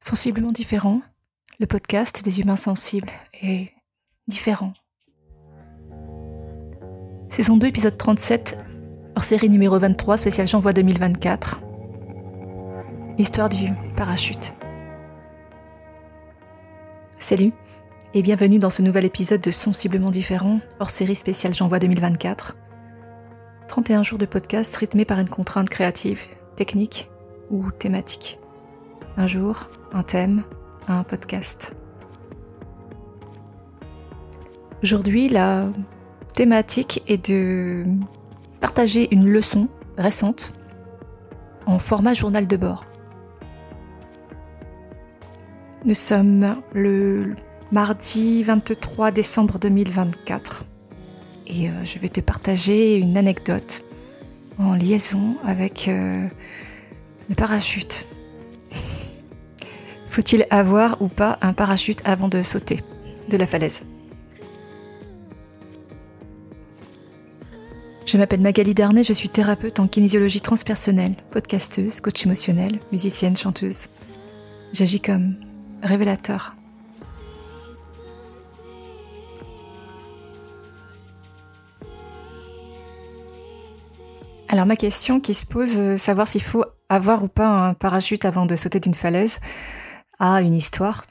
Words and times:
Sensiblement 0.00 0.50
différent, 0.50 1.02
le 1.60 1.66
podcast 1.66 2.24
des 2.24 2.40
humains 2.40 2.56
sensibles 2.56 3.12
et 3.42 3.68
différents. 4.26 4.72
Saison 7.28 7.56
2, 7.56 7.68
épisode 7.68 7.96
37, 7.96 8.58
hors 9.14 9.22
série 9.22 9.50
numéro 9.50 9.78
23, 9.78 10.16
spécial 10.16 10.48
J'envoie 10.48 10.72
2024. 10.72 11.60
L'histoire 13.18 13.48
du 13.48 13.68
parachute. 13.96 14.54
Salut 17.20 17.52
et 18.14 18.22
bienvenue 18.22 18.58
dans 18.58 18.68
ce 18.68 18.82
nouvel 18.82 19.04
épisode 19.04 19.40
de 19.40 19.52
Sensiblement 19.52 20.10
différent, 20.10 20.58
hors 20.80 20.90
série 20.90 21.14
spéciale 21.14 21.54
J'envoie 21.54 21.78
2024. 21.78 22.56
31 23.68 24.02
jours 24.02 24.18
de 24.18 24.26
podcast 24.26 24.74
rythmés 24.74 25.04
par 25.04 25.20
une 25.20 25.28
contrainte 25.28 25.70
créative, 25.70 26.26
technique 26.56 27.08
ou 27.48 27.70
thématique. 27.70 28.40
Un 29.20 29.26
jour, 29.26 29.68
un 29.92 30.04
thème, 30.04 30.44
un 30.86 31.02
podcast. 31.02 31.74
Aujourd'hui, 34.84 35.28
la 35.28 35.64
thématique 36.34 37.02
est 37.08 37.28
de 37.28 37.82
partager 38.60 39.12
une 39.12 39.28
leçon 39.28 39.66
récente 39.96 40.52
en 41.66 41.80
format 41.80 42.14
journal 42.14 42.46
de 42.46 42.56
bord. 42.56 42.84
Nous 45.84 45.94
sommes 45.94 46.62
le 46.72 47.34
mardi 47.72 48.44
23 48.44 49.10
décembre 49.10 49.58
2024 49.58 50.64
et 51.48 51.68
euh, 51.68 51.84
je 51.84 51.98
vais 51.98 52.08
te 52.08 52.20
partager 52.20 52.98
une 52.98 53.16
anecdote 53.16 53.84
en 54.60 54.74
liaison 54.74 55.34
avec 55.44 55.88
euh, 55.88 56.28
le 57.28 57.34
parachute. 57.34 58.06
Faut-il 60.18 60.48
avoir 60.50 61.00
ou 61.00 61.06
pas 61.06 61.38
un 61.42 61.52
parachute 61.52 62.02
avant 62.04 62.26
de 62.26 62.42
sauter 62.42 62.80
de 63.30 63.36
la 63.36 63.46
falaise? 63.46 63.84
Je 68.04 68.18
m'appelle 68.18 68.40
Magali 68.40 68.74
Darnay, 68.74 69.04
je 69.04 69.12
suis 69.12 69.28
thérapeute 69.28 69.78
en 69.78 69.86
kinésiologie 69.86 70.40
transpersonnelle, 70.40 71.14
podcasteuse, 71.30 72.00
coach 72.00 72.26
émotionnel, 72.26 72.80
musicienne, 72.90 73.36
chanteuse. 73.36 73.86
J'agis 74.72 75.00
comme 75.00 75.36
révélateur. 75.84 76.56
Alors 84.48 84.66
ma 84.66 84.74
question 84.74 85.20
qui 85.20 85.34
se 85.34 85.46
pose, 85.46 85.76
euh, 85.76 85.96
savoir 85.96 86.26
s'il 86.26 86.42
faut 86.42 86.64
avoir 86.88 87.22
ou 87.22 87.28
pas 87.28 87.46
un 87.46 87.74
parachute 87.74 88.24
avant 88.24 88.46
de 88.46 88.56
sauter 88.56 88.80
d'une 88.80 88.94
falaise, 88.94 89.38
a 90.18 90.40
une 90.42 90.54
histoire, 90.54 91.04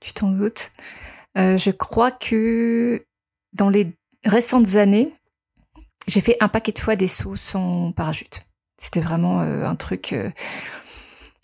tu 0.00 0.12
t'en 0.12 0.30
doutes. 0.30 0.70
Je 1.36 1.70
crois 1.70 2.10
que 2.10 3.04
dans 3.52 3.68
les 3.68 3.96
récentes 4.24 4.76
années, 4.76 5.14
j'ai 6.06 6.20
fait 6.20 6.36
un 6.40 6.48
paquet 6.48 6.72
de 6.72 6.78
fois 6.78 6.96
des 6.96 7.06
sauts 7.06 7.36
sans 7.36 7.92
parachute. 7.92 8.46
C'était 8.76 9.00
vraiment 9.00 9.40
euh, 9.40 9.64
un 9.64 9.76
truc. 9.76 10.12
Euh, 10.12 10.30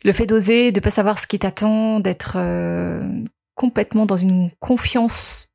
le 0.05 0.12
fait 0.12 0.27
d'oser, 0.27 0.73
de 0.73 0.81
pas 0.81 0.91
savoir 0.91 1.19
ce 1.19 1.27
qui 1.27 1.39
t'attend, 1.39 2.01
d'être 2.01 2.35
euh, 2.37 3.25
complètement 3.55 4.07
dans 4.07 4.17
une 4.17 4.51
confiance 4.59 5.53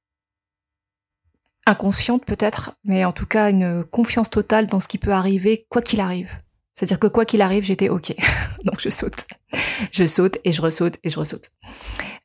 inconsciente 1.65 2.25
peut-être, 2.25 2.75
mais 2.83 3.05
en 3.05 3.11
tout 3.11 3.25
cas 3.25 3.49
une 3.49 3.83
confiance 3.83 4.29
totale 4.29 4.67
dans 4.67 4.79
ce 4.79 4.87
qui 4.87 4.99
peut 4.99 5.13
arriver, 5.13 5.65
quoi 5.69 5.81
qu'il 5.81 5.99
arrive. 5.99 6.39
C'est-à-dire 6.75 6.99
que 6.99 7.07
quoi 7.07 7.25
qu'il 7.25 7.41
arrive, 7.41 7.63
j'étais 7.63 7.87
OK. 7.87 8.13
Donc 8.65 8.81
je 8.81 8.89
saute. 8.89 9.25
Je 9.91 10.05
saute 10.05 10.37
et 10.43 10.51
je 10.51 10.61
ressaute 10.61 10.99
et 11.03 11.09
je 11.09 11.17
ressaute. 11.17 11.49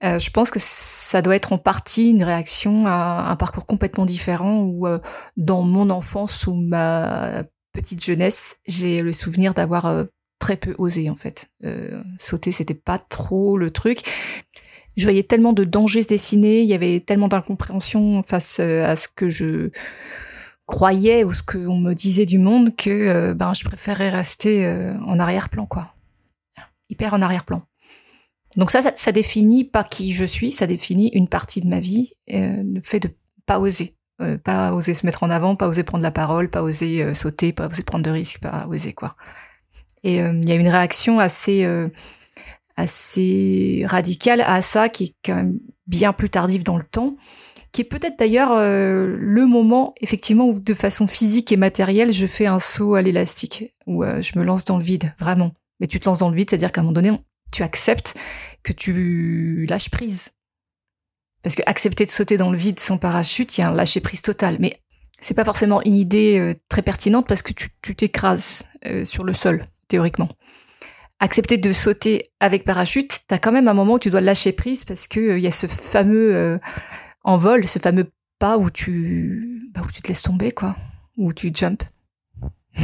Euh, 0.02 0.18
je 0.18 0.30
pense 0.30 0.50
que 0.50 0.58
ça 0.60 1.22
doit 1.22 1.36
être 1.36 1.52
en 1.52 1.58
partie 1.58 2.10
une 2.10 2.24
réaction 2.24 2.86
à 2.86 3.26
un 3.30 3.36
parcours 3.36 3.64
complètement 3.64 4.06
différent 4.06 4.62
où 4.62 4.86
euh, 4.86 4.98
dans 5.36 5.62
mon 5.62 5.88
enfance 5.88 6.46
ou 6.48 6.54
ma 6.54 7.44
petite 7.72 8.04
jeunesse, 8.04 8.56
j'ai 8.66 9.00
le 9.00 9.12
souvenir 9.12 9.54
d'avoir 9.54 9.86
euh, 9.86 10.04
très 10.40 10.56
peu 10.56 10.74
osé 10.78 11.08
en 11.10 11.16
fait. 11.16 11.48
sauter, 12.18 12.50
c'était 12.50 12.74
pas 12.74 12.98
trop 12.98 13.56
le 13.56 13.70
truc. 13.70 14.00
Je 14.96 15.04
voyais 15.04 15.22
tellement 15.22 15.52
de 15.52 15.62
dangers 15.62 16.02
se 16.02 16.08
dessiner, 16.08 16.62
il 16.62 16.68
y 16.68 16.74
avait 16.74 16.98
tellement 17.00 17.28
d'incompréhension 17.28 18.24
face 18.24 18.58
à 18.58 18.96
ce 18.96 19.06
que 19.08 19.30
je 19.30 19.70
croyais 20.70 21.24
ou 21.24 21.32
ce 21.32 21.42
qu'on 21.42 21.78
me 21.78 21.94
disait 21.94 22.26
du 22.26 22.38
monde 22.38 22.74
que 22.76 23.32
ben 23.32 23.52
je 23.54 23.64
préférais 23.64 24.08
rester 24.08 24.66
en 25.06 25.18
arrière-plan 25.18 25.66
quoi. 25.66 25.94
Hyper 26.88 27.14
en 27.14 27.22
arrière-plan. 27.22 27.62
Donc 28.56 28.70
ça, 28.70 28.80
ça, 28.94 29.12
définit 29.12 29.64
pas 29.64 29.84
qui 29.84 30.12
je 30.12 30.24
suis, 30.24 30.50
ça 30.50 30.66
définit 30.66 31.08
une 31.14 31.28
partie 31.28 31.60
de 31.60 31.68
ma 31.68 31.78
vie, 31.78 32.14
euh, 32.32 32.62
le 32.64 32.80
fait 32.80 32.98
de 32.98 33.10
pas 33.46 33.60
oser, 33.60 33.94
euh, 34.20 34.38
pas 34.38 34.72
oser 34.72 34.92
se 34.92 35.06
mettre 35.06 35.22
en 35.22 35.30
avant, 35.30 35.54
pas 35.54 35.68
oser 35.68 35.84
prendre 35.84 36.02
la 36.02 36.10
parole, 36.10 36.50
pas 36.50 36.62
oser 36.62 37.02
euh, 37.02 37.14
sauter, 37.14 37.52
pas 37.52 37.68
oser 37.68 37.84
prendre 37.84 38.04
de 38.04 38.10
risques, 38.10 38.40
pas 38.40 38.66
oser 38.68 38.92
quoi. 38.92 39.14
Et 40.02 40.16
il 40.16 40.48
y 40.48 40.52
a 40.52 40.54
une 40.54 40.68
réaction 40.68 41.20
assez 41.20 41.68
assez 42.74 43.84
radicale 43.86 44.40
à 44.40 44.62
ça 44.62 44.88
qui 44.88 45.04
est 45.04 45.14
quand 45.22 45.34
même 45.34 45.58
bien 45.86 46.14
plus 46.14 46.30
tardive 46.30 46.62
dans 46.62 46.78
le 46.78 46.84
temps, 46.84 47.16
qui 47.72 47.82
est 47.82 47.84
peut-être 47.84 48.18
d'ailleurs 48.18 48.54
le 48.56 49.46
moment 49.46 49.94
effectivement 50.00 50.46
où 50.46 50.58
de 50.58 50.74
façon 50.74 51.06
physique 51.06 51.52
et 51.52 51.56
matérielle 51.56 52.12
je 52.12 52.26
fais 52.26 52.46
un 52.46 52.58
saut 52.58 52.94
à 52.94 53.02
l'élastique, 53.02 53.76
où 53.86 54.04
je 54.04 54.38
me 54.38 54.44
lance 54.44 54.64
dans 54.64 54.78
le 54.78 54.84
vide, 54.84 55.14
vraiment. 55.18 55.52
Mais 55.80 55.86
tu 55.86 55.98
te 55.98 56.06
lances 56.06 56.18
dans 56.18 56.30
le 56.30 56.36
vide, 56.36 56.50
c'est-à-dire 56.50 56.72
qu'à 56.72 56.80
un 56.80 56.84
moment 56.84 56.92
donné, 56.92 57.12
tu 57.52 57.62
acceptes 57.62 58.14
que 58.62 58.72
tu 58.72 59.66
lâches 59.68 59.90
prise. 59.90 60.32
Parce 61.42 61.54
que 61.54 61.62
accepter 61.66 62.04
de 62.04 62.10
sauter 62.10 62.36
dans 62.36 62.50
le 62.50 62.58
vide 62.58 62.78
sans 62.78 62.98
parachute, 62.98 63.56
il 63.56 63.62
y 63.62 63.64
a 63.64 63.68
un 63.68 63.74
lâcher 63.74 64.00
prise 64.00 64.22
total. 64.22 64.58
Mais 64.60 64.80
c'est 65.20 65.34
pas 65.34 65.44
forcément 65.44 65.82
une 65.82 65.96
idée 65.96 66.38
euh, 66.38 66.54
très 66.68 66.82
pertinente 66.82 67.26
parce 67.26 67.42
que 67.42 67.52
tu 67.52 67.94
t'écrases 67.94 68.68
euh, 68.86 69.04
sur 69.04 69.24
le 69.24 69.32
sol, 69.32 69.62
théoriquement. 69.88 70.28
Accepter 71.18 71.58
de 71.58 71.72
sauter 71.72 72.24
avec 72.40 72.64
parachute, 72.64 73.20
t'as 73.26 73.38
quand 73.38 73.52
même 73.52 73.68
un 73.68 73.74
moment 73.74 73.94
où 73.94 73.98
tu 73.98 74.10
dois 74.10 74.22
lâcher 74.22 74.52
prise 74.52 74.84
parce 74.84 75.08
que 75.08 75.20
euh, 75.20 75.38
il 75.38 75.44
y 75.44 75.46
a 75.46 75.50
ce 75.50 75.66
fameux 75.66 76.58
envol, 77.22 77.66
ce 77.66 77.78
fameux 77.78 78.10
pas 78.38 78.56
où 78.56 78.70
tu, 78.70 79.70
bah, 79.72 79.82
où 79.84 79.90
tu 79.92 80.02
te 80.02 80.08
laisses 80.08 80.22
tomber, 80.22 80.50
quoi. 80.50 80.74
Où 81.16 81.32
tu 81.32 81.52
jumps. 81.54 81.92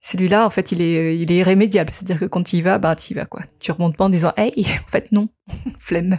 Celui-là, 0.00 0.44
en 0.44 0.50
fait, 0.50 0.72
il 0.72 0.80
est, 0.80 1.16
il 1.16 1.30
est 1.30 1.36
irrémédiable. 1.36 1.90
C'est-à-dire 1.92 2.18
que 2.18 2.24
quand 2.24 2.42
tu 2.42 2.56
y 2.56 2.62
vas, 2.62 2.78
bah, 2.78 2.96
tu 2.96 3.12
y 3.12 3.14
vas, 3.14 3.26
quoi. 3.26 3.42
Tu 3.60 3.70
remontes 3.70 3.96
pas 3.96 4.06
en 4.06 4.08
disant, 4.08 4.32
hey, 4.36 4.66
en 4.84 4.88
fait, 4.88 5.12
non, 5.12 5.28
flemme. 5.78 6.18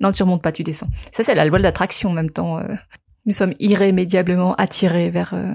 non, 0.00 0.12
tu 0.12 0.22
remontes 0.22 0.42
pas, 0.42 0.52
tu 0.52 0.64
descends. 0.64 0.88
Ça, 1.12 1.22
c'est 1.22 1.34
la 1.34 1.46
loi 1.46 1.58
de 1.58 1.62
l'attraction 1.62 2.10
en 2.10 2.14
même 2.14 2.30
temps. 2.30 2.58
Euh. 2.58 2.74
Nous 3.24 3.32
sommes 3.32 3.54
irrémédiablement 3.60 4.54
attirés 4.56 5.10
vers 5.10 5.34
euh, 5.34 5.54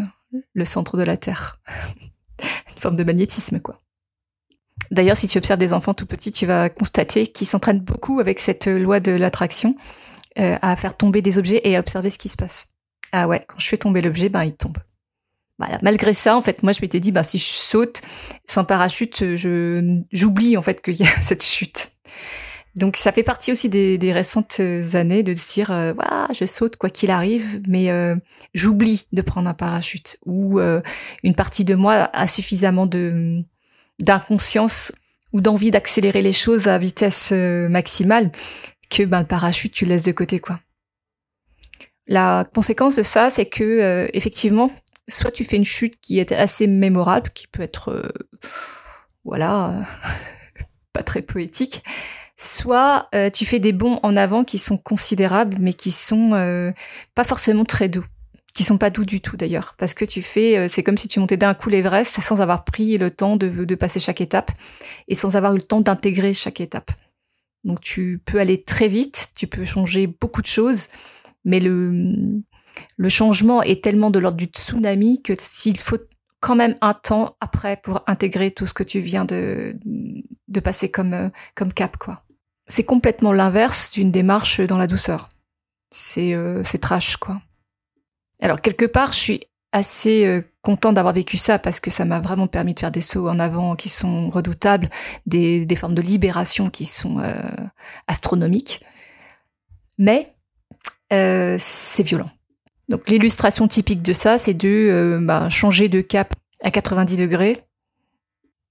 le 0.54 0.66
centre 0.66 0.96
de 0.98 1.04
la 1.04 1.18
Terre. 1.18 1.60
Une 2.76 2.82
forme 2.82 2.96
de 2.96 3.04
magnétisme, 3.04 3.60
quoi. 3.60 3.82
D'ailleurs, 4.92 5.18
si 5.18 5.28
tu 5.28 5.38
observes 5.38 5.60
des 5.60 5.74
enfants 5.74 5.94
tout 5.94 6.06
petits, 6.06 6.32
tu 6.32 6.46
vas 6.46 6.70
constater 6.70 7.28
qu'ils 7.28 7.48
s'entraînent 7.48 7.80
beaucoup 7.80 8.20
avec 8.20 8.40
cette 8.40 8.68
loi 8.68 9.00
de 9.00 9.12
l'attraction 9.12 9.76
euh, 10.40 10.58
à 10.62 10.76
faire 10.76 10.96
tomber 10.96 11.22
des 11.22 11.38
objets 11.38 11.62
et 11.64 11.76
à 11.76 11.80
observer 11.80 12.10
ce 12.10 12.18
qui 12.18 12.30
se 12.30 12.38
passe. 12.38 12.74
Ah 13.12 13.28
ouais, 13.28 13.44
quand 13.48 13.60
je 13.60 13.68
fais 13.68 13.78
tomber 13.78 14.02
l'objet, 14.02 14.30
ben 14.30 14.44
il 14.44 14.54
tombe. 14.54 14.78
Malgré 15.82 16.14
ça, 16.14 16.36
en 16.36 16.42
fait, 16.42 16.64
moi, 16.64 16.74
je 16.74 16.82
m'étais 16.82 17.00
dit, 17.00 17.12
bah, 17.12 17.24
si 17.24 17.38
je 17.38 17.44
saute 17.44 18.02
sans 18.48 18.66
parachute, 18.66 19.36
je, 19.36 20.02
j'oublie, 20.12 20.58
en 20.58 20.62
fait, 20.62 20.82
qu'il 20.82 20.96
y 20.96 21.04
a 21.04 21.06
cette 21.22 21.44
chute. 21.44 21.92
Donc, 22.76 22.98
ça 22.98 23.12
fait 23.12 23.24
partie 23.24 23.52
aussi 23.52 23.70
des, 23.70 24.14
récentes 24.14 24.60
années 24.94 25.22
de 25.22 25.34
se 25.36 25.54
dire, 25.54 25.72
euh, 25.72 25.94
je 26.34 26.46
saute 26.46 26.76
quoi 26.76 26.90
qu'il 26.90 27.12
arrive, 27.12 27.62
mais 27.68 27.92
euh, 27.92 28.16
j'oublie 28.54 29.06
de 29.14 29.22
prendre 29.22 29.48
un 29.48 29.54
parachute. 29.54 30.18
Ou 30.26 30.60
euh, 30.60 30.82
une 31.24 31.36
partie 31.36 31.66
de 31.66 31.76
moi 31.76 32.10
a 32.14 32.28
suffisamment 32.28 32.86
de 32.86 33.44
d'inconscience 34.00 34.92
ou 35.34 35.40
d'envie 35.42 35.70
d'accélérer 35.70 36.22
les 36.22 36.34
choses 36.34 36.68
à 36.68 36.80
vitesse 36.80 37.32
maximale 37.32 38.32
que 38.96 39.04
ben, 39.04 39.22
le 39.22 39.28
parachute, 39.28 39.74
tu 39.74 39.86
le 39.86 39.90
laisses 39.90 40.04
de 40.04 40.12
côté, 40.12 40.40
quoi. 40.40 40.60
La 42.06 42.44
conséquence 42.54 42.98
de 42.98 43.04
ça, 43.04 43.30
c'est 43.30 43.46
que 43.46 44.10
effectivement, 44.14 44.70
soit 45.08 45.32
tu 45.32 45.44
fais 45.44 45.58
une 45.58 45.66
chute 45.66 46.00
qui 46.02 46.20
est 46.20 46.32
assez 46.32 46.68
mémorable, 46.68 47.30
qui 47.34 47.48
peut 47.48 47.62
être, 47.62 47.90
euh, 47.90 48.12
voilà, 49.26 49.86
pas 50.94 51.04
très 51.04 51.22
poétique, 51.22 51.84
soit 52.38 53.08
euh, 53.16 53.30
tu 53.30 53.46
fais 53.46 53.60
des 53.60 53.74
bons 53.74 54.00
en 54.04 54.16
avant 54.16 54.44
qui 54.44 54.58
sont 54.58 54.78
considérables, 54.78 55.58
mais 55.60 55.74
qui 55.74 55.92
sont 55.92 56.34
euh, 56.34 56.72
pas 57.16 57.24
forcément 57.24 57.66
très 57.66 57.90
doux, 57.90 58.06
qui 58.54 58.64
sont 58.64 58.78
pas 58.78 58.90
doux 58.90 59.06
du 59.06 59.22
tout 59.22 59.38
d'ailleurs, 59.38 59.76
parce 59.78 59.94
que 59.94 60.06
tu 60.06 60.22
fais, 60.22 60.68
c'est 60.68 60.84
comme 60.84 60.98
si 60.98 61.08
tu 61.08 61.20
montais 61.20 61.38
d'un 61.38 61.54
coup 61.54 61.70
l'Everest 61.70 62.22
sans 62.22 62.42
avoir 62.42 62.64
pris 62.64 62.98
le 62.98 63.12
temps 63.12 63.36
de 63.36 63.76
passer 63.76 64.00
chaque 64.00 64.22
étape 64.22 64.52
et 65.08 65.16
sans 65.16 65.36
avoir 65.36 65.54
eu 65.54 65.58
le 65.58 65.64
temps 65.64 65.82
d'intégrer 65.82 66.34
chaque 66.34 66.62
étape. 66.62 66.92
Donc 67.64 67.82
tu 67.82 68.22
peux 68.26 68.40
aller 68.40 68.64
très 68.64 68.88
vite, 68.88 69.30
tu 69.36 69.48
peux 69.48 69.64
changer 69.64 70.08
beaucoup 70.08 70.42
de 70.42 70.48
choses, 70.48 70.88
mais 71.46 71.60
le 71.60 72.42
le 72.98 73.10
changement 73.10 73.62
est 73.62 73.84
tellement 73.84 74.10
de 74.10 74.20
l'ordre 74.20 74.38
du 74.38 74.46
tsunami 74.46 75.22
que 75.22 75.34
s'il 75.40 75.78
faut 75.78 76.00
quand 76.40 76.56
même 76.56 76.76
un 76.82 76.94
temps 76.94 77.38
après 77.40 77.78
pour 77.78 78.04
intégrer 78.08 78.52
tout 78.52 78.66
ce 78.66 78.74
que 78.74 78.84
tu 78.84 79.00
viens 79.00 79.26
de, 79.26 79.78
de 79.86 80.60
passer 80.60 80.92
comme, 80.92 81.14
euh, 81.14 81.30
comme 81.56 81.72
cap, 81.72 81.98
quoi. 81.98 82.24
C'est 82.68 82.84
complètement 82.84 83.32
l'inverse 83.32 83.92
d'une 83.92 84.12
démarche 84.12 84.60
dans 84.60 84.78
la 84.78 84.88
douceur. 84.88 85.30
C'est 85.92 86.34
euh, 86.34 86.62
trash, 86.82 87.18
quoi. 87.18 87.42
Alors, 88.42 88.60
quelque 88.60 88.86
part, 88.86 89.14
je 89.14 89.20
suis 89.20 89.44
assez 89.74 90.26
euh, 90.26 90.42
content 90.62 90.94
d'avoir 90.94 91.14
vécu 91.14 91.36
ça 91.36 91.60
parce 91.60 91.82
que 91.82 91.92
ça 91.92 92.06
m'a 92.06 92.22
vraiment 92.22 92.48
permis 92.48 92.74
de 92.74 92.80
faire 92.80 92.92
des 92.92 93.02
sauts 93.02 93.28
en 93.28 93.40
avant 93.40 93.76
qui 93.76 93.90
sont 93.90 94.30
redoutables, 94.30 94.90
des, 95.26 95.66
des 95.66 95.76
formes 95.76 95.96
de 95.96 96.02
libération 96.02 96.70
qui 96.70 96.86
sont 96.86 97.22
astronomiques. 98.08 98.80
Mais 99.98 100.34
c'est 101.10 102.04
violent. 102.04 102.32
Donc 102.90 103.10
l'illustration 103.10 103.68
typique 103.68 104.02
de 104.02 104.14
ça, 104.14 104.38
c'est 104.38 104.54
de 104.54 104.68
euh, 104.70 105.20
bah, 105.22 105.50
changer 105.50 105.90
de 105.90 106.02
cap 106.02 106.34
à 106.62 106.72
90 106.72 107.18
degrés, 107.18 107.58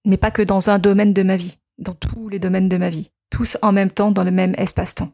mais 0.04 0.16
pas 0.16 0.30
que 0.30 0.42
dans 0.42 0.70
un 0.70 0.78
domaine 0.78 1.12
de 1.12 1.22
ma 1.22 1.36
vie, 1.36 1.58
dans 1.78 1.94
tous 1.94 2.28
les 2.28 2.38
domaines 2.38 2.68
de 2.68 2.76
ma 2.76 2.88
vie, 2.88 3.10
tous 3.30 3.56
en 3.62 3.72
même 3.72 3.90
temps 3.90 4.10
dans 4.10 4.24
le 4.24 4.30
même 4.30 4.54
espace-temps. 4.58 5.10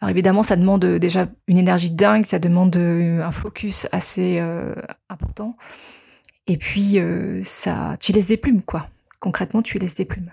Alors 0.00 0.10
évidemment, 0.10 0.42
ça 0.42 0.56
demande 0.56 0.84
euh, 0.84 0.98
déjà 0.98 1.28
une 1.48 1.58
énergie 1.58 1.90
dingue, 1.90 2.24
ça 2.24 2.38
demande 2.38 2.76
euh, 2.76 3.22
un 3.22 3.32
focus 3.32 3.88
assez 3.92 4.40
important. 5.08 5.56
Et 6.46 6.56
puis 6.56 6.98
ça, 7.42 7.96
tu 8.00 8.12
laisses 8.12 8.28
des 8.28 8.38
plumes, 8.38 8.62
quoi. 8.62 8.88
Concrètement, 9.20 9.60
tu 9.60 9.78
laisses 9.78 9.94
des 9.94 10.06
plumes. 10.06 10.32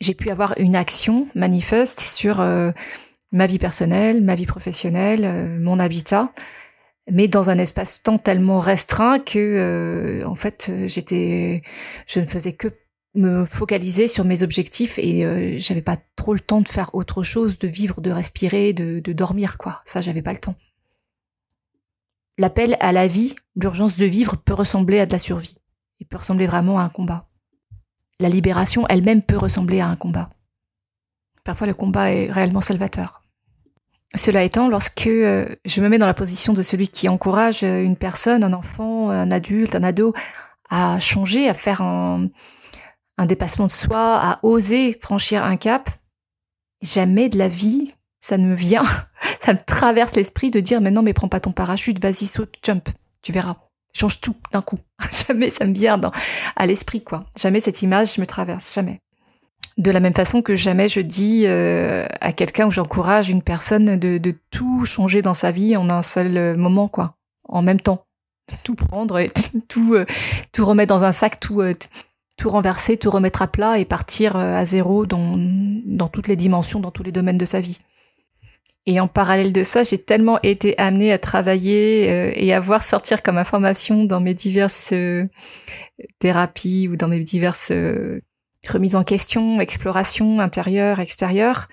J'ai 0.00 0.14
pu 0.14 0.30
avoir 0.30 0.54
une 0.58 0.74
action 0.74 1.28
manifeste 1.34 2.00
sur 2.00 2.40
ma 3.32 3.46
vie 3.46 3.58
personnelle, 3.58 4.22
ma 4.22 4.34
vie 4.34 4.46
professionnelle, 4.46 5.24
euh, 5.24 5.58
mon 5.60 5.78
habitat, 5.78 6.32
mais 7.10 7.28
dans 7.28 7.50
un 7.50 7.58
espace-temps 7.58 8.18
tellement 8.18 8.58
restreint 8.58 9.18
que, 9.18 9.38
euh, 9.38 10.26
en 10.26 10.34
fait, 10.34 10.72
j'étais, 10.86 11.62
je 12.06 12.20
ne 12.20 12.26
faisais 12.26 12.52
que 12.52 12.68
me 13.16 13.44
focaliser 13.44 14.06
sur 14.06 14.24
mes 14.24 14.42
objectifs 14.42 14.98
et 14.98 15.24
euh, 15.24 15.54
j'avais 15.58 15.82
pas 15.82 15.96
trop 16.16 16.34
le 16.34 16.40
temps 16.40 16.60
de 16.60 16.68
faire 16.68 16.94
autre 16.94 17.22
chose, 17.22 17.58
de 17.58 17.68
vivre, 17.68 18.00
de 18.00 18.10
respirer, 18.10 18.72
de, 18.72 19.00
de 19.00 19.12
dormir, 19.12 19.58
quoi. 19.58 19.80
Ça, 19.84 20.00
j'avais 20.00 20.22
pas 20.22 20.32
le 20.32 20.38
temps. 20.38 20.54
L'appel 22.38 22.76
à 22.80 22.92
la 22.92 23.06
vie, 23.06 23.34
l'urgence 23.54 23.96
de 23.96 24.04
vivre 24.04 24.36
peut 24.36 24.54
ressembler 24.54 25.00
à 25.00 25.06
de 25.06 25.12
la 25.12 25.18
survie. 25.18 25.56
Il 25.98 26.06
peut 26.06 26.18
ressembler 26.18 26.46
vraiment 26.46 26.78
à 26.78 26.82
un 26.82 26.90
combat. 26.90 27.28
La 28.20 28.28
libération 28.28 28.86
elle-même 28.88 29.22
peut 29.22 29.38
ressembler 29.38 29.80
à 29.80 29.88
un 29.88 29.96
combat. 29.96 30.28
Parfois, 31.44 31.66
le 31.66 31.74
combat 31.74 32.12
est 32.12 32.30
réellement 32.30 32.60
salvateur. 32.60 33.22
Cela 34.14 34.42
étant, 34.42 34.68
lorsque 34.68 35.06
euh, 35.06 35.46
je 35.64 35.80
me 35.80 35.88
mets 35.88 35.98
dans 35.98 36.06
la 36.06 36.14
position 36.14 36.52
de 36.52 36.62
celui 36.62 36.88
qui 36.88 37.08
encourage 37.08 37.62
euh, 37.62 37.82
une 37.82 37.96
personne, 37.96 38.44
un 38.44 38.52
enfant, 38.52 39.10
un 39.10 39.30
adulte, 39.30 39.74
un 39.74 39.82
ado, 39.82 40.14
à 40.68 41.00
changer, 41.00 41.48
à 41.48 41.54
faire 41.54 41.80
un, 41.80 42.28
dépassement 43.24 43.66
de 43.66 43.70
soi, 43.70 44.18
à 44.20 44.40
oser 44.42 44.98
franchir 45.00 45.44
un 45.44 45.56
cap, 45.56 45.88
jamais 46.82 47.30
de 47.30 47.38
la 47.38 47.48
vie, 47.48 47.94
ça 48.20 48.36
ne 48.36 48.46
me 48.46 48.54
vient, 48.54 48.84
ça 49.40 49.54
me 49.54 49.58
traverse 49.58 50.14
l'esprit 50.14 50.50
de 50.50 50.60
dire 50.60 50.80
mais 50.80 50.90
mais 50.90 51.14
prends 51.14 51.28
pas 51.28 51.40
ton 51.40 51.52
parachute, 51.52 52.02
vas-y 52.02 52.26
saute, 52.26 52.54
jump, 52.62 52.88
tu 53.22 53.32
verras, 53.32 53.56
change 53.94 54.20
tout 54.20 54.36
d'un 54.52 54.62
coup. 54.62 54.78
jamais 55.26 55.50
ça 55.50 55.64
me 55.64 55.72
vient 55.72 56.00
à 56.56 56.66
l'esprit 56.66 57.02
quoi. 57.02 57.24
Jamais 57.36 57.60
cette 57.60 57.82
image 57.82 58.18
me 58.18 58.26
traverse, 58.26 58.74
jamais. 58.74 59.00
De 59.78 59.90
la 59.90 60.00
même 60.00 60.14
façon 60.14 60.40
que 60.40 60.56
jamais 60.56 60.88
je 60.88 61.00
dis 61.00 61.44
euh, 61.46 62.06
à 62.20 62.32
quelqu'un 62.32 62.66
ou 62.66 62.70
j'encourage 62.70 63.28
une 63.28 63.42
personne 63.42 63.96
de, 63.96 64.16
de, 64.16 64.34
tout 64.50 64.86
changer 64.86 65.20
dans 65.20 65.34
sa 65.34 65.50
vie 65.50 65.76
en 65.76 65.90
un 65.90 66.00
seul 66.00 66.36
euh, 66.38 66.54
moment, 66.56 66.88
quoi, 66.88 67.16
en 67.44 67.60
même 67.60 67.80
temps. 67.80 68.06
Tout 68.64 68.74
prendre 68.74 69.18
et 69.18 69.30
tout, 69.68 69.94
euh, 69.94 70.06
tout 70.52 70.64
remettre 70.64 70.88
dans 70.88 71.04
un 71.04 71.12
sac, 71.12 71.38
tout, 71.40 71.60
tout 72.36 72.50
renverser, 72.50 72.96
tout 72.96 73.10
remettre 73.10 73.42
à 73.42 73.48
plat 73.48 73.78
et 73.78 73.84
partir 73.84 74.36
à 74.36 74.64
zéro 74.64 75.06
dans, 75.06 75.36
dans 75.38 76.08
toutes 76.08 76.28
les 76.28 76.36
dimensions, 76.36 76.80
dans 76.80 76.90
tous 76.90 77.02
les 77.02 77.12
domaines 77.12 77.38
de 77.38 77.44
sa 77.44 77.60
vie. 77.60 77.78
Et 78.84 79.00
en 79.00 79.08
parallèle 79.08 79.52
de 79.52 79.62
ça, 79.62 79.82
j'ai 79.82 79.98
tellement 79.98 80.38
été 80.42 80.78
amenée 80.78 81.12
à 81.12 81.18
travailler 81.18 82.44
et 82.44 82.52
à 82.52 82.60
voir 82.60 82.84
sortir 82.84 83.22
comme 83.22 83.36
information 83.36 84.04
dans 84.04 84.20
mes 84.20 84.34
diverses 84.34 84.94
thérapies 86.20 86.88
ou 86.88 86.96
dans 86.96 87.08
mes 87.08 87.20
diverses 87.20 87.72
remise 88.68 88.96
en 88.96 89.04
question, 89.04 89.60
exploration 89.60 90.40
intérieure, 90.40 91.00
extérieure, 91.00 91.68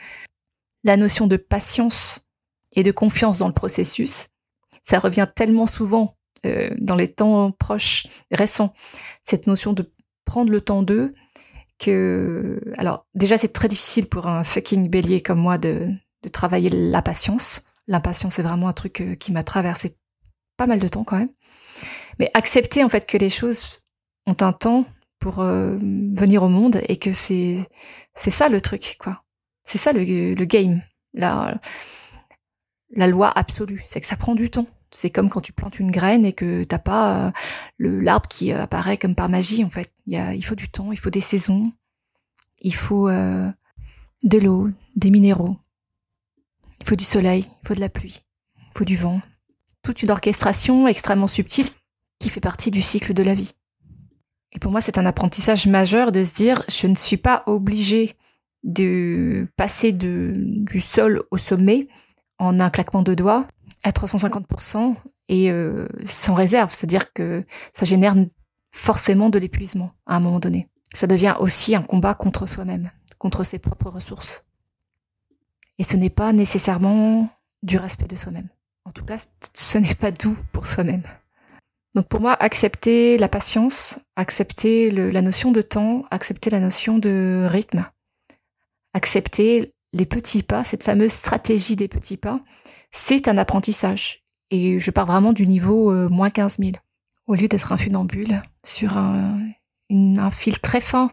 la 0.84 0.98
notion 0.98 1.28
de 1.28 1.38
patience 1.38 2.26
et 2.74 2.84
de 2.84 2.92
confiance 2.92 3.40
dans 3.40 3.48
le 3.48 3.54
processus. 3.54 4.28
Ça 4.82 5.00
revient 5.00 5.28
tellement 5.34 5.68
souvent 5.68 6.18
euh, 6.46 6.70
dans 6.80 6.96
les 6.96 7.12
temps 7.12 7.52
proches, 7.52 8.08
récents, 8.32 8.74
cette 9.24 9.48
notion 9.48 9.74
de 9.74 9.92
prendre 10.26 10.52
le 10.52 10.62
temps 10.62 10.84
d'eux, 10.84 11.14
que... 11.80 12.62
Alors 12.78 13.06
déjà 13.14 13.38
c'est 13.38 13.52
très 13.54 13.68
difficile 13.68 14.08
pour 14.08 14.28
un 14.28 14.44
fucking 14.44 14.90
bélier 14.90 15.22
comme 15.22 15.40
moi 15.40 15.58
de, 15.58 15.90
de 16.24 16.30
travailler 16.30 16.70
la 16.70 17.02
patience. 17.02 17.64
L'impatience 17.88 18.40
est 18.40 18.44
vraiment 18.44 18.70
un 18.70 18.74
truc 18.74 19.02
euh, 19.02 19.16
qui 19.16 19.32
m'a 19.32 19.44
traversé 19.44 19.98
pas 20.58 20.68
mal 20.68 20.80
de 20.80 20.88
temps 20.88 21.04
quand 21.04 21.18
même. 21.18 21.32
Mais 22.20 22.32
accepter 22.34 22.84
en 22.84 22.90
fait 22.90 23.06
que 23.06 23.18
les 23.18 23.30
choses 23.30 23.82
ont 24.26 24.38
un 24.42 24.54
temps 24.54 24.86
pour 25.20 25.40
euh, 25.40 25.78
venir 25.78 26.44
au 26.44 26.50
monde 26.50 26.82
et 26.88 26.98
que 26.98 27.12
c'est 27.12 27.58
c'est 28.16 28.32
ça 28.32 28.50
le 28.50 28.62
truc 28.62 28.98
quoi. 29.00 29.24
C'est 29.64 29.78
ça 29.78 29.92
le, 29.92 30.34
le 30.34 30.46
game, 30.46 30.82
la 31.14 31.60
la 32.96 33.08
loi 33.08 33.32
absolue, 33.36 33.82
c'est 33.86 34.00
que 34.00 34.08
ça 34.08 34.16
prend 34.16 34.36
du 34.36 34.50
temps. 34.50 34.68
C'est 34.96 35.10
comme 35.10 35.30
quand 35.30 35.42
tu 35.42 35.54
plantes 35.54 35.80
une 35.80 35.92
graine 35.92 36.26
et 36.26 36.34
que 36.34 36.64
t'as 36.64 36.80
pas 36.80 37.28
euh, 37.28 38.02
l'arbre 38.02 38.28
qui 38.28 38.52
euh, 38.52 38.62
apparaît 38.62 38.98
comme 38.98 39.16
par 39.16 39.30
magie 39.30 39.64
en 39.64 39.70
fait. 39.70 39.92
Il 40.06 40.44
faut 40.44 40.56
du 40.56 40.70
temps, 40.70 40.92
il 40.92 41.00
faut 41.00 41.10
des 41.10 41.22
saisons, 41.22 41.72
il 42.62 42.76
faut 42.76 43.10
de 43.10 44.38
l'eau, 44.38 44.70
des 44.96 45.10
minéraux, 45.10 45.58
il 46.82 46.88
faut 46.88 46.96
du 46.96 47.06
soleil, 47.06 47.50
il 47.64 47.68
faut 47.68 47.74
de 47.74 47.80
la 47.80 47.90
pluie, 47.90 48.22
il 48.58 48.78
faut 48.78 48.86
du 48.86 48.96
vent. 48.96 49.22
Toute 49.82 50.04
une 50.04 50.12
orchestration 50.12 50.88
extrêmement 50.88 51.28
subtile 51.28 51.68
qui 52.20 52.30
fait 52.30 52.40
partie 52.40 52.72
du 52.72 52.82
cycle 52.82 53.14
de 53.14 53.24
la 53.24 53.34
vie. 53.34 53.54
Et 54.54 54.60
pour 54.60 54.72
moi, 54.72 54.82
c'est 54.82 54.98
un 54.98 55.06
apprentissage 55.06 55.68
majeur 55.68 56.12
de 56.12 56.24
se 56.24 56.34
dire, 56.34 56.64
je 56.70 56.88
ne 56.88 56.96
suis 56.96 57.18
pas 57.18 57.44
obligée 57.48 58.14
de 58.64 59.48
passer 59.58 59.92
du 59.92 60.80
sol 60.80 61.24
au 61.32 61.38
sommet 61.38 61.88
en 62.40 62.60
un 62.60 62.70
claquement 62.70 63.02
de 63.02 63.14
doigts 63.14 63.48
à 63.84 63.92
350% 63.92 64.96
et 65.30 65.52
euh, 65.52 65.88
sans 66.06 66.34
réserve. 66.34 66.74
C'est-à-dire 66.74 67.14
que 67.14 67.46
ça 67.74 67.86
génère 67.86 68.16
forcément 68.72 69.30
de 69.30 69.40
l'épuisement 69.40 69.92
à 70.06 70.16
un 70.16 70.20
moment 70.20 70.40
donné. 70.40 70.70
Ça 70.94 71.08
devient 71.08 71.36
aussi 71.40 71.76
un 71.76 71.82
combat 71.82 72.14
contre 72.14 72.46
soi-même, 72.46 72.92
contre 73.18 73.44
ses 73.44 73.60
propres 73.60 73.90
ressources. 73.90 74.44
Et 75.80 75.84
ce 75.84 75.96
n'est 75.96 76.10
pas 76.10 76.34
nécessairement 76.34 77.30
du 77.64 77.78
respect 77.78 78.08
de 78.08 78.16
soi-même. 78.16 78.50
En 78.86 78.92
tout 78.92 79.06
cas, 79.06 79.18
ce 79.54 79.78
n'est 79.78 79.96
pas 79.96 80.12
doux 80.12 80.38
pour 80.52 80.68
soi-même. 80.68 81.04
Donc 81.96 82.08
pour 82.08 82.22
moi, 82.22 82.34
accepter 82.34 83.18
la 83.18 83.28
patience, 83.28 84.00
accepter 84.16 84.90
la 84.90 85.22
notion 85.22 85.52
de 85.52 85.62
temps, 85.62 86.04
accepter 86.10 86.50
la 86.50 86.60
notion 86.60 86.98
de 86.98 87.48
rythme, 87.50 87.86
accepter 88.94 89.73
les 89.94 90.06
petits 90.06 90.44
pas, 90.44 90.64
cette 90.64 90.84
fameuse 90.84 91.12
stratégie 91.12 91.76
des 91.76 91.88
petits 91.88 92.18
pas, 92.18 92.42
c'est 92.92 93.28
un 93.28 93.38
apprentissage. 93.38 94.24
Et 94.52 94.80
je 94.80 94.92
pars 94.92 95.06
vraiment 95.06 95.34
du 95.34 95.48
niveau 95.48 95.92
euh, 95.92 96.08
moins 96.10 96.30
15 96.30 96.58
000. 96.60 96.72
Au 97.28 97.36
lieu 97.36 97.48
d'être 97.48 97.72
un 97.72 97.78
funambule 97.78 98.42
sur 98.66 98.98
un, 98.98 99.40
fil 100.32 100.60
très 100.60 100.82
fin 100.82 101.12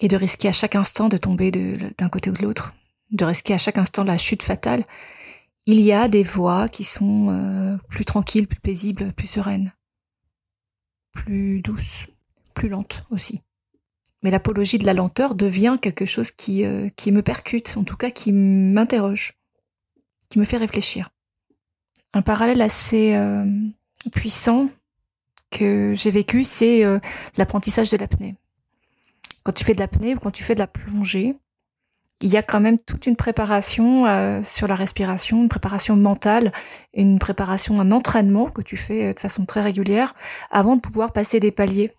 et 0.00 0.08
de 0.08 0.16
risquer 0.16 0.48
à 0.48 0.52
chaque 0.52 0.74
instant 0.74 1.08
de 1.08 1.16
tomber 1.16 1.50
d'un 1.50 2.08
côté 2.08 2.30
ou 2.30 2.32
de 2.32 2.42
l'autre, 2.42 2.74
de 3.12 3.24
risquer 3.24 3.54
à 3.54 3.58
chaque 3.58 3.78
instant 3.78 4.02
la 4.02 4.18
chute 4.18 4.42
fatale, 4.42 4.84
il 5.66 5.80
y 5.80 5.92
a 5.92 6.08
des 6.08 6.24
voies 6.24 6.68
qui 6.68 6.82
sont 6.82 7.28
euh, 7.30 7.76
plus 7.88 8.04
tranquilles, 8.04 8.48
plus 8.48 8.60
paisibles, 8.60 9.12
plus 9.12 9.28
sereines 9.28 9.72
plus 11.14 11.60
douce, 11.62 12.04
plus 12.52 12.68
lente 12.68 13.04
aussi. 13.10 13.40
Mais 14.24 14.30
l'apologie 14.30 14.78
de 14.78 14.86
la 14.86 14.94
lenteur 14.94 15.34
devient 15.34 15.76
quelque 15.80 16.06
chose 16.06 16.30
qui, 16.30 16.64
euh, 16.64 16.88
qui 16.96 17.12
me 17.12 17.22
percute, 17.22 17.76
en 17.76 17.84
tout 17.84 17.96
cas 17.96 18.10
qui 18.10 18.32
m'interroge, 18.32 19.34
qui 20.30 20.38
me 20.38 20.44
fait 20.44 20.56
réfléchir. 20.56 21.10
Un 22.14 22.22
parallèle 22.22 22.62
assez 22.62 23.14
euh, 23.14 23.44
puissant 24.12 24.70
que 25.50 25.92
j'ai 25.94 26.10
vécu, 26.10 26.42
c'est 26.42 26.84
euh, 26.84 26.98
l'apprentissage 27.36 27.90
de 27.90 27.98
l'apnée. 27.98 28.34
Quand 29.44 29.52
tu 29.52 29.62
fais 29.62 29.74
de 29.74 29.80
l'apnée 29.80 30.14
ou 30.14 30.18
quand 30.18 30.30
tu 30.30 30.42
fais 30.42 30.54
de 30.54 30.58
la 30.58 30.68
plongée, 30.68 31.36
il 32.22 32.32
y 32.32 32.38
a 32.38 32.42
quand 32.42 32.60
même 32.60 32.78
toute 32.78 33.06
une 33.06 33.16
préparation 33.16 34.40
sur 34.40 34.66
la 34.66 34.76
respiration, 34.76 35.42
une 35.42 35.48
préparation 35.50 35.96
mentale, 35.96 36.52
une 36.94 37.18
préparation, 37.18 37.78
un 37.80 37.90
entraînement 37.90 38.46
que 38.46 38.62
tu 38.62 38.78
fais 38.78 39.12
de 39.12 39.20
façon 39.20 39.44
très 39.44 39.60
régulière 39.60 40.14
avant 40.50 40.76
de 40.76 40.80
pouvoir 40.80 41.12
passer 41.12 41.40
des 41.40 41.50
paliers. 41.50 41.92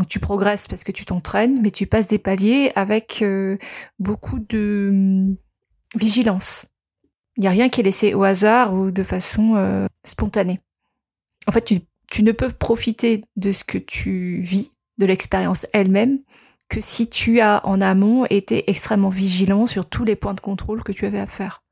Donc 0.00 0.08
tu 0.08 0.18
progresses 0.18 0.66
parce 0.66 0.82
que 0.82 0.92
tu 0.92 1.04
t'entraînes, 1.04 1.60
mais 1.60 1.70
tu 1.70 1.86
passes 1.86 2.06
des 2.06 2.18
paliers 2.18 2.72
avec 2.74 3.20
euh, 3.20 3.58
beaucoup 3.98 4.38
de 4.38 4.88
hum, 4.90 5.36
vigilance. 5.94 6.68
Il 7.36 7.42
n'y 7.42 7.48
a 7.48 7.50
rien 7.50 7.68
qui 7.68 7.82
est 7.82 7.84
laissé 7.84 8.14
au 8.14 8.22
hasard 8.22 8.72
ou 8.72 8.90
de 8.90 9.02
façon 9.02 9.86
spontanée. 10.04 10.60
En 11.46 11.52
fait, 11.52 11.60
tu, 11.60 11.80
tu 12.10 12.22
ne 12.22 12.32
peux 12.32 12.48
profiter 12.48 13.24
de 13.36 13.52
ce 13.52 13.62
que 13.62 13.76
tu 13.76 14.40
vis, 14.40 14.72
de 14.96 15.04
l'expérience 15.04 15.66
elle-même, 15.74 16.20
que 16.70 16.80
si 16.80 17.10
tu 17.10 17.40
as 17.40 17.60
en 17.66 17.82
amont 17.82 18.24
été 18.24 18.70
extrêmement 18.70 19.10
vigilant 19.10 19.66
sur 19.66 19.84
tous 19.84 20.04
les 20.04 20.16
points 20.16 20.32
de 20.32 20.40
contrôle 20.40 20.82
que 20.82 20.92
tu 20.92 21.04
avais 21.04 21.20
à 21.20 21.26
faire. 21.26 21.62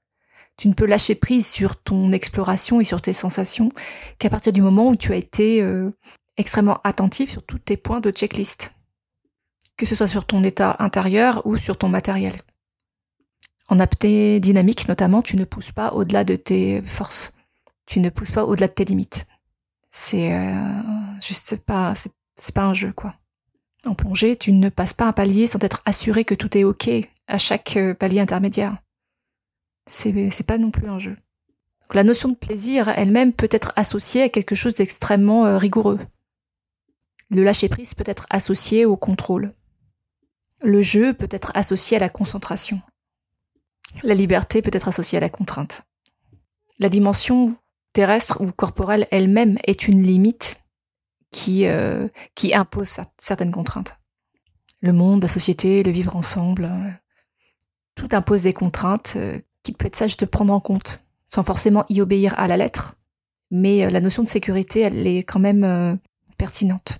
Tu 0.59 0.69
ne 0.69 0.75
peux 0.75 0.87
lâcher 0.87 1.15
prise 1.15 1.47
sur 1.47 1.77
ton 1.77 2.13
exploration 2.13 2.79
et 2.79 2.85
sur 2.85 3.01
tes 3.01 3.15
sensations 3.15 3.71
qu'à 4.19 4.29
partir 4.29 4.53
du 4.53 4.61
moment 4.61 4.89
où 4.89 4.97
tu 4.97 5.13
as 5.13 5.17
été 5.17 5.63
euh, 5.63 5.93
extrêmement 6.39 6.81
attentif 6.85 7.31
sur 7.31 7.43
tous 7.43 7.59
tes 7.59 7.77
points 7.77 8.01
de 8.01 8.11
checklist, 8.11 8.75
que 9.77 9.85
ce 9.85 9.95
soit 9.95 10.07
sur 10.07 10.25
ton 10.25 10.43
état 10.43 10.77
intérieur 10.79 11.47
ou 11.47 11.57
sur 11.57 11.77
ton 11.77 11.89
matériel. 11.89 12.35
En 13.69 13.79
apnée 13.79 14.41
dynamique 14.41 14.89
notamment, 14.89 15.21
tu 15.21 15.37
ne 15.37 15.45
pousses 15.45 15.73
pas 15.73 15.93
au-delà 15.93 16.25
de 16.25 16.37
tes 16.37 16.81
forces. 16.83 17.33
Tu 17.85 18.01
ne 18.01 18.09
pousses 18.09 18.31
pas 18.31 18.45
au-delà 18.45 18.67
de 18.67 18.73
tes 18.73 18.85
limites. 18.85 19.27
C'est 19.91 20.33
euh, 20.33 20.83
juste 21.21 21.57
pas, 21.57 21.93
c'est 21.95 22.55
pas 22.55 22.65
un 22.65 22.75
jeu 22.75 22.93
quoi. 22.93 23.15
En 23.85 23.95
plongée, 23.95 24.37
tu 24.37 24.53
ne 24.53 24.69
passes 24.71 24.93
pas 24.93 25.07
un 25.07 25.13
palier 25.13 25.47
sans 25.47 25.63
être 25.63 25.83
assuré 25.85 26.25
que 26.25 26.35
tout 26.35 26.57
est 26.57 26.65
ok 26.65 26.91
à 27.27 27.39
chaque 27.39 27.77
euh, 27.77 27.95
palier 27.95 28.21
intermédiaire. 28.21 28.77
C'est 29.87 30.47
pas 30.47 30.59
non 30.59 30.71
plus 30.71 30.89
un 30.89 30.99
jeu. 30.99 31.17
la 31.95 32.05
notion 32.05 32.29
de 32.29 32.35
plaisir 32.35 32.89
elle-même 32.89 33.33
peut 33.33 33.49
être 33.51 33.73
associée 33.77 34.23
à 34.23 34.29
quelque 34.29 34.55
chose 34.55 34.75
d'extrêmement 34.75 35.47
euh, 35.47 35.57
rigoureux. 35.57 35.99
Le 37.31 37.45
lâcher 37.45 37.69
prise 37.69 37.95
peut 37.95 38.05
être 38.07 38.27
associé 38.31 38.85
au 38.85 38.97
contrôle. 38.97 39.55
Le 40.63 40.83
jeu 40.83 41.13
peut 41.13 41.29
être 41.31 41.53
associé 41.55 41.97
à 41.97 42.01
la 42.01 42.09
concentration. 42.09 42.81
La 44.03 44.15
liberté 44.15 44.63
peut 44.63 44.71
être 44.73 44.89
associée 44.89 45.19
à 45.19 45.21
la 45.21 45.29
contrainte. 45.29 45.83
La 46.79 46.89
dimension 46.89 47.57
terrestre 47.93 48.41
ou 48.41 48.51
corporelle 48.53 49.07
elle-même 49.11 49.59
est 49.65 49.89
une 49.89 50.03
limite 50.03 50.63
qui, 51.31 51.67
euh, 51.67 52.09
impose 52.53 53.01
certaines 53.19 53.51
contraintes. 53.51 53.99
Le 54.81 54.93
monde, 54.93 55.23
la 55.23 55.29
société, 55.29 55.83
le 55.83 55.91
vivre 55.91 56.17
ensemble, 56.17 56.65
euh, 56.65 56.91
tout 57.95 58.09
impose 58.13 58.45
des 58.45 58.53
contraintes 58.53 59.15
euh, 59.17 59.41
qu'il 59.63 59.75
peut 59.75 59.87
être 59.87 59.97
sage 59.97 60.17
de 60.17 60.27
prendre 60.27 60.53
en 60.53 60.61
compte, 60.61 61.03
sans 61.29 61.43
forcément 61.43 61.85
y 61.89 62.01
obéir 62.01 62.39
à 62.39 62.47
la 62.47 62.57
lettre. 62.57 62.95
Mais 63.51 63.91
la 63.91 64.01
notion 64.01 64.23
de 64.23 64.29
sécurité, 64.29 64.81
elle 64.81 65.07
est 65.07 65.23
quand 65.23 65.39
même 65.39 65.99
pertinente, 66.37 66.99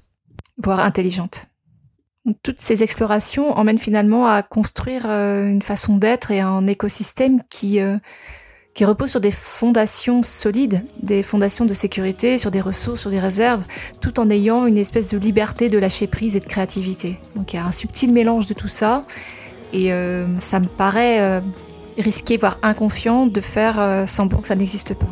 voire 0.59 0.81
intelligente. 0.81 1.47
toutes 2.43 2.61
ces 2.61 2.83
explorations 2.83 3.57
emmènent 3.57 3.79
finalement 3.79 4.27
à 4.27 4.43
construire 4.43 5.07
une 5.07 5.63
façon 5.63 5.97
d'être 5.97 6.31
et 6.31 6.41
un 6.41 6.67
écosystème 6.67 7.43
qui, 7.49 7.81
qui 8.79 8.85
repose 8.85 9.11
sur 9.11 9.21
des 9.21 9.33
fondations 9.33 10.23
solides, 10.23 10.85
des 11.03 11.25
fondations 11.25 11.65
de 11.65 11.75
sécurité, 11.75 12.39
sur 12.39 12.53
des 12.53 12.61
ressources, 12.61 13.01
sur 13.01 13.11
des 13.11 13.19
réserves, 13.19 13.65
tout 14.01 14.21
en 14.21 14.31
ayant 14.31 14.67
une 14.67 14.79
espèce 14.79 15.11
de 15.11 15.19
liberté 15.19 15.69
de 15.69 15.79
lâcher 15.79 16.07
prise 16.07 16.37
et 16.37 16.41
de 16.41 16.47
créativité. 16.47 17.19
Donc 17.35 17.53
il 17.53 17.57
y 17.57 17.59
a 17.59 17.65
un 17.65 17.73
subtil 17.73 18.13
mélange 18.13 18.47
de 18.47 18.55
tout 18.55 18.69
ça, 18.69 19.05
et 19.73 19.93
euh, 19.93 20.29
ça 20.39 20.61
me 20.61 20.67
paraît 20.67 21.21
euh, 21.21 21.41
risqué, 21.99 22.37
voire 22.37 22.59
inconscient, 22.63 23.27
de 23.27 23.41
faire 23.41 23.81
euh, 23.81 24.07
semblant 24.07 24.41
que 24.41 24.47
ça 24.47 24.55
n'existe 24.55 24.95
pas. 24.95 25.09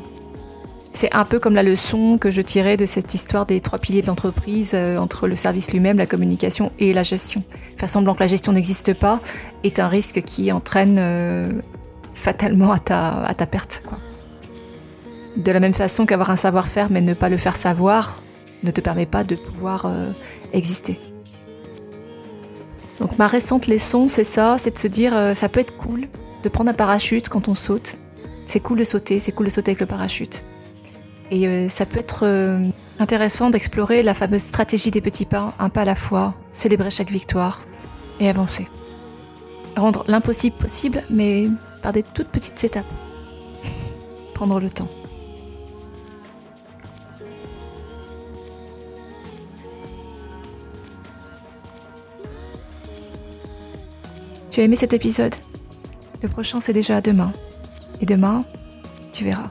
C'est 0.96 1.14
un 1.14 1.26
peu 1.26 1.38
comme 1.38 1.54
la 1.54 1.62
leçon 1.62 2.16
que 2.16 2.30
je 2.30 2.40
tirais 2.40 2.78
de 2.78 2.86
cette 2.86 3.12
histoire 3.12 3.44
des 3.44 3.60
trois 3.60 3.78
piliers 3.78 4.00
de 4.00 4.06
l'entreprise 4.06 4.74
entre 4.74 5.28
le 5.28 5.34
service 5.34 5.70
lui-même, 5.70 5.98
la 5.98 6.06
communication 6.06 6.72
et 6.78 6.94
la 6.94 7.02
gestion. 7.02 7.44
Faire 7.76 7.90
semblant 7.90 8.14
que 8.14 8.20
la 8.20 8.26
gestion 8.26 8.52
n'existe 8.52 8.94
pas 8.94 9.20
est 9.62 9.78
un 9.78 9.88
risque 9.88 10.22
qui 10.22 10.50
entraîne 10.52 10.98
fatalement 12.14 12.72
à 12.72 12.78
ta, 12.78 13.46
perte. 13.46 13.82
De 15.36 15.52
la 15.52 15.60
même 15.60 15.74
façon 15.74 16.06
qu'avoir 16.06 16.30
un 16.30 16.36
savoir-faire 16.36 16.90
mais 16.90 17.02
ne 17.02 17.14
pas 17.14 17.28
le 17.28 17.36
faire 17.36 17.56
savoir 17.56 18.22
ne 18.62 18.70
te 18.70 18.80
permet 18.80 19.06
pas 19.06 19.22
de 19.22 19.36
pouvoir 19.36 19.84
euh, 19.84 20.10
exister. 20.54 20.98
Donc 23.00 23.18
ma 23.18 23.26
récente 23.26 23.66
leçon, 23.66 24.08
c'est 24.08 24.24
ça, 24.24 24.56
c'est 24.58 24.72
de 24.72 24.78
se 24.78 24.88
dire, 24.88 25.14
euh, 25.14 25.34
ça 25.34 25.50
peut 25.50 25.60
être 25.60 25.76
cool 25.76 26.08
de 26.42 26.48
prendre 26.48 26.70
un 26.70 26.74
parachute 26.74 27.28
quand 27.28 27.48
on 27.48 27.54
saute. 27.54 27.98
C'est 28.46 28.60
cool 28.60 28.78
de 28.78 28.84
sauter, 28.84 29.18
c'est 29.18 29.32
cool 29.32 29.46
de 29.46 29.50
sauter 29.50 29.72
avec 29.72 29.80
le 29.80 29.86
parachute. 29.86 30.46
Et 31.30 31.47
euh, 31.47 31.68
ça 31.68 31.87
peut 31.87 31.99
être 31.99 32.25
intéressant 32.99 33.50
d'explorer 33.50 34.02
la 34.02 34.14
fameuse 34.14 34.42
stratégie 34.42 34.90
des 34.90 35.00
petits 35.00 35.26
pas, 35.26 35.54
un 35.59 35.68
pas 35.68 35.83
à 35.83 35.85
la 35.85 35.95
fois, 35.95 36.35
célébrer 36.52 36.90
chaque 36.90 37.11
victoire 37.11 37.62
et 38.21 38.28
avancer. 38.28 38.68
Rendre 39.76 40.04
l'impossible 40.09 40.56
possible, 40.56 41.02
mais 41.11 41.49
par 41.83 41.92
des 41.92 42.02
toutes 42.02 42.28
petites 42.28 42.62
étapes. 42.64 42.87
Prendre 44.35 44.61
le 44.61 44.71
temps. 44.71 44.88
Tu 54.50 54.61
as 54.61 54.64
aimé 54.64 54.76
cet 54.76 54.95
épisode? 54.95 55.35
Le 56.23 56.30
prochain 56.30 56.61
c'est 56.62 56.73
déjà 56.73 57.02
demain. 57.02 57.33
Et 58.00 58.06
demain, 58.06 58.45
tu 59.12 59.25
verras. 59.25 59.50